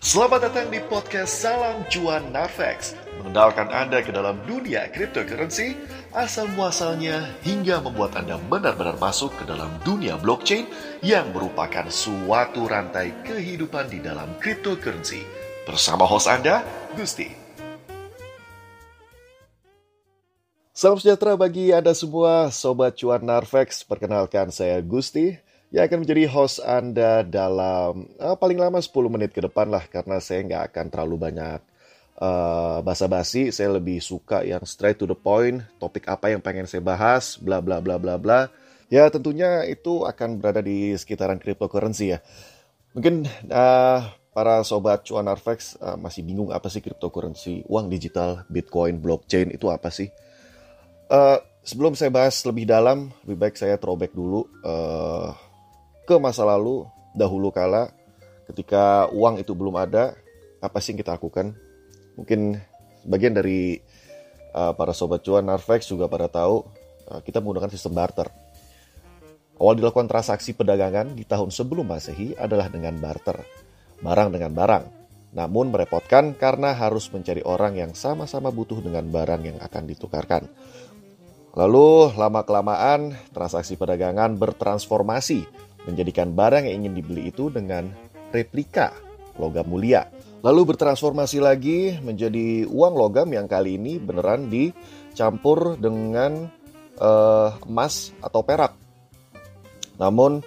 [0.00, 2.96] Selamat datang di podcast Salam Cuan Nafex.
[3.20, 5.76] Mengenalkan Anda ke dalam dunia cryptocurrency
[6.16, 10.64] Asal muasalnya hingga membuat Anda benar-benar masuk ke dalam dunia blockchain
[11.04, 15.20] Yang merupakan suatu rantai kehidupan di dalam cryptocurrency.
[15.68, 16.64] Bersama host Anda,
[16.96, 17.28] Gusti.
[20.72, 23.84] Salam sejahtera bagi Anda semua, Sobat Cuan Narvex.
[23.84, 29.38] Perkenalkan saya Gusti yang akan menjadi host Anda dalam uh, paling lama 10 menit ke
[29.38, 31.62] depan lah karena saya nggak akan terlalu banyak
[32.18, 33.54] uh, basa-basi.
[33.54, 37.62] Saya lebih suka yang straight to the point, topik apa yang pengen saya bahas, bla
[37.62, 38.50] bla bla bla bla.
[38.90, 42.20] Ya tentunya itu akan berada di sekitaran cryptocurrency ya.
[42.90, 48.98] Mungkin uh, para sobat cuan Arvex uh, masih bingung apa sih cryptocurrency, uang digital, Bitcoin,
[48.98, 50.10] blockchain itu apa sih?
[51.06, 54.50] Uh, sebelum saya bahas lebih dalam, lebih baik saya throwback dulu.
[54.66, 55.30] Uh,
[56.10, 57.94] ke masa lalu dahulu kala
[58.50, 60.18] ketika uang itu belum ada
[60.58, 61.54] apa sih yang kita lakukan?
[62.18, 62.58] Mungkin
[63.06, 63.78] bagian dari
[64.50, 66.66] uh, para sobat cuan Narvex juga pada tahu
[67.06, 68.26] uh, kita menggunakan sistem barter.
[69.62, 73.38] Awal dilakukan transaksi perdagangan di tahun sebelum masehi adalah dengan barter
[74.02, 74.84] barang dengan barang.
[75.30, 80.50] Namun merepotkan karena harus mencari orang yang sama-sama butuh dengan barang yang akan ditukarkan.
[81.54, 87.90] Lalu, lama-kelamaan, transaksi perdagangan bertransformasi menjadikan barang yang ingin dibeli itu dengan
[88.30, 88.94] replika
[89.36, 90.06] logam mulia.
[90.40, 96.48] Lalu bertransformasi lagi menjadi uang logam yang kali ini beneran dicampur dengan
[96.96, 98.72] uh, emas atau perak.
[100.00, 100.40] Namun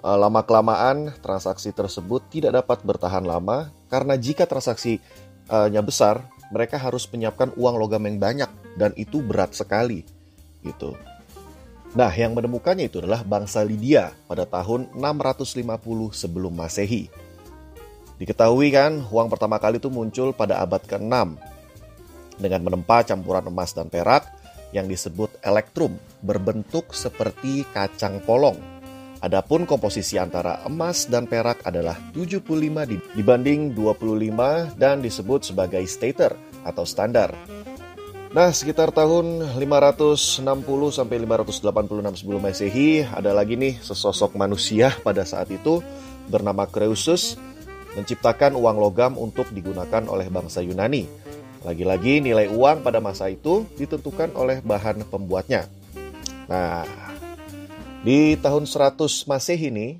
[0.00, 7.52] uh, lama-kelamaan transaksi tersebut tidak dapat bertahan lama karena jika transaksinya besar, mereka harus menyiapkan
[7.54, 10.02] uang logam yang banyak dan itu berat sekali
[10.64, 10.96] gitu.
[11.96, 15.64] Nah, yang menemukannya itu adalah bangsa Lydia pada tahun 650
[16.12, 17.08] sebelum Masehi.
[18.20, 21.40] Diketahui kan, uang pertama kali itu muncul pada abad ke-6
[22.36, 24.28] dengan menempa campuran emas dan perak
[24.76, 28.60] yang disebut elektrum, berbentuk seperti kacang polong.
[29.24, 32.44] Adapun komposisi antara emas dan perak adalah 75
[33.16, 37.32] dibanding 25 dan disebut sebagai stater atau standar.
[38.36, 40.44] Nah, sekitar tahun 560
[40.92, 45.80] sampai 586 sebelum Masehi ada lagi nih sesosok manusia pada saat itu
[46.28, 47.40] bernama Creusus
[47.96, 51.08] menciptakan uang logam untuk digunakan oleh bangsa Yunani.
[51.64, 55.64] Lagi-lagi nilai uang pada masa itu ditentukan oleh bahan pembuatnya.
[56.44, 56.84] Nah,
[58.04, 59.00] di tahun 100
[59.32, 59.96] Masehi ini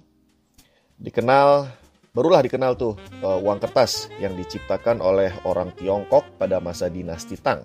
[1.00, 1.72] dikenal
[2.12, 7.64] barulah dikenal tuh uh, uang kertas yang diciptakan oleh orang Tiongkok pada masa dinasti Tang.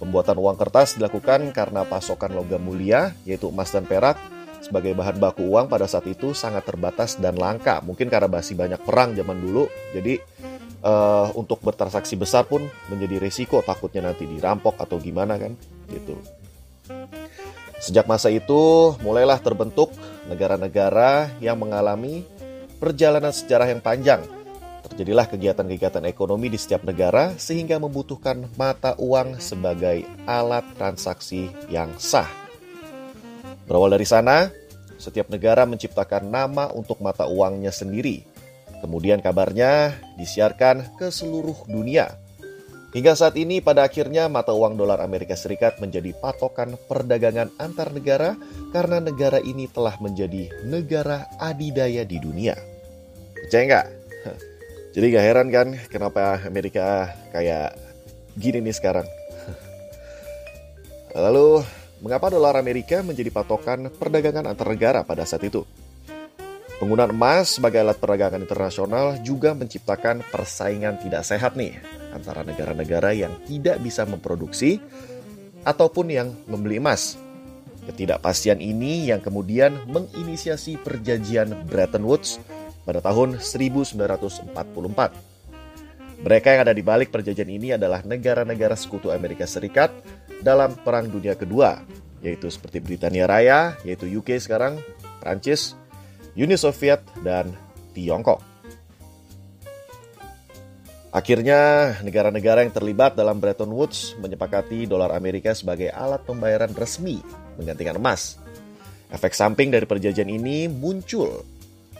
[0.00, 4.16] Pembuatan uang kertas dilakukan karena pasokan logam mulia, yaitu emas dan perak,
[4.64, 7.84] sebagai bahan baku uang pada saat itu sangat terbatas dan langka.
[7.84, 10.16] Mungkin karena masih banyak perang zaman dulu, jadi
[10.80, 15.52] uh, untuk bertransaksi besar pun menjadi resiko takutnya nanti dirampok atau gimana kan,
[15.92, 16.16] gitu.
[17.76, 19.92] Sejak masa itu, mulailah terbentuk
[20.32, 22.24] negara-negara yang mengalami
[22.80, 24.24] perjalanan sejarah yang panjang–
[24.80, 32.28] Terjadilah kegiatan-kegiatan ekonomi di setiap negara sehingga membutuhkan mata uang sebagai alat transaksi yang sah.
[33.68, 34.50] Berawal dari sana,
[35.00, 38.24] setiap negara menciptakan nama untuk mata uangnya sendiri.
[38.80, 42.16] Kemudian kabarnya disiarkan ke seluruh dunia.
[42.90, 48.34] Hingga saat ini pada akhirnya mata uang dolar Amerika Serikat menjadi patokan perdagangan antar negara
[48.74, 52.58] karena negara ini telah menjadi negara adidaya di dunia.
[53.46, 53.99] Percaya nggak?
[54.90, 57.78] Jadi gak heran kan kenapa Amerika kayak
[58.34, 59.06] gini nih sekarang.
[61.14, 61.62] Lalu,
[62.02, 65.62] mengapa dolar Amerika menjadi patokan perdagangan antar negara pada saat itu?
[66.82, 71.76] Penggunaan emas sebagai alat perdagangan internasional juga menciptakan persaingan tidak sehat nih
[72.10, 74.80] antara negara-negara yang tidak bisa memproduksi
[75.62, 77.20] ataupun yang membeli emas.
[77.84, 82.40] Ketidakpastian ini yang kemudian menginisiasi perjanjian Bretton Woods
[82.84, 84.52] pada tahun 1944.
[86.20, 89.88] Mereka yang ada di balik perjanjian ini adalah negara-negara sekutu Amerika Serikat
[90.44, 91.80] dalam Perang Dunia Kedua,
[92.20, 94.76] yaitu seperti Britania Raya, yaitu UK sekarang,
[95.24, 95.72] Prancis,
[96.36, 97.56] Uni Soviet, dan
[97.96, 98.44] Tiongkok.
[101.10, 107.18] Akhirnya, negara-negara yang terlibat dalam Bretton Woods menyepakati dolar Amerika sebagai alat pembayaran resmi
[107.58, 108.38] menggantikan emas.
[109.10, 111.42] Efek samping dari perjanjian ini muncul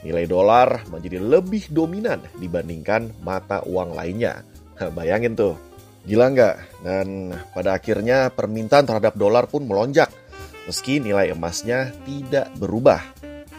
[0.01, 4.41] nilai dolar menjadi lebih dominan dibandingkan mata uang lainnya.
[4.97, 5.53] Bayangin tuh,
[6.09, 6.55] gila nggak?
[6.81, 10.09] Dan pada akhirnya permintaan terhadap dolar pun melonjak,
[10.65, 13.01] meski nilai emasnya tidak berubah.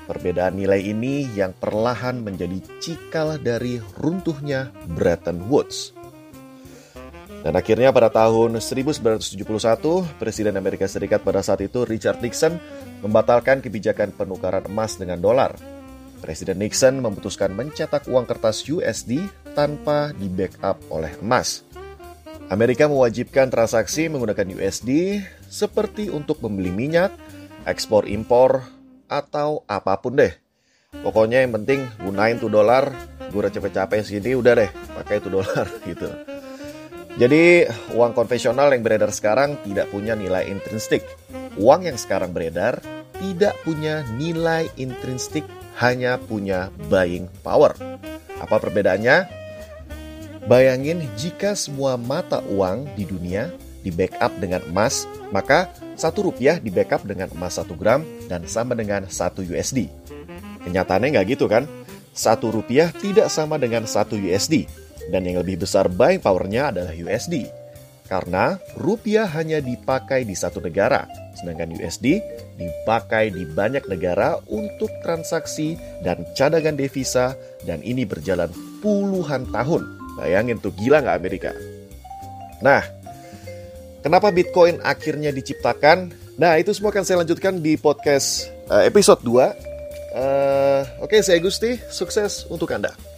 [0.03, 5.94] Perbedaan nilai ini yang perlahan menjadi cikal dari runtuhnya Bretton Woods.
[7.43, 9.39] Dan akhirnya pada tahun 1971,
[10.19, 12.59] Presiden Amerika Serikat pada saat itu Richard Nixon
[13.03, 15.55] membatalkan kebijakan penukaran emas dengan dolar.
[16.23, 19.27] Presiden Nixon memutuskan mencetak uang kertas USD
[19.59, 21.67] tanpa di-backup oleh emas.
[22.47, 25.19] Amerika mewajibkan transaksi menggunakan USD
[25.51, 27.11] seperti untuk membeli minyak,
[27.67, 28.63] ekspor impor,
[29.11, 30.33] atau apa pun deh.
[31.03, 32.95] Pokoknya yang penting gunain tuh dolar,
[33.29, 36.09] gue udah capek-capek sini udah deh pakai tuh dolar gitu.
[37.13, 41.05] Jadi, uang konvensional yang beredar sekarang tidak punya nilai intrinsik.
[41.61, 42.81] Uang yang sekarang beredar
[43.21, 45.45] tidak punya nilai intrinsik,
[45.79, 47.77] hanya punya buying power.
[48.43, 49.29] Apa perbedaannya?
[50.51, 53.55] Bayangin jika semua mata uang di dunia
[53.87, 58.75] di backup dengan emas, maka satu rupiah di backup dengan emas 1 gram dan sama
[58.75, 59.87] dengan 1 USD.
[60.67, 61.67] Kenyataannya nggak gitu kan?
[62.13, 64.69] Satu rupiah tidak sama dengan satu USD
[65.11, 67.49] dan yang lebih besar buying powernya adalah USD.
[68.07, 72.20] Karena rupiah hanya dipakai di satu negara, sedangkan USD
[72.61, 77.34] dipakai di banyak negara untuk transaksi dan cadangan devisa
[77.64, 79.82] dan ini berjalan puluhan tahun.
[80.20, 81.50] Bayangin tuh gila nggak Amerika?
[82.61, 82.84] Nah,
[84.05, 86.12] kenapa Bitcoin akhirnya diciptakan?
[86.37, 89.32] Nah, itu semua akan saya lanjutkan di podcast uh, episode 2.
[89.32, 89.43] Uh,
[91.02, 91.81] Oke, okay, saya Gusti.
[91.88, 93.12] Sukses untuk Anda.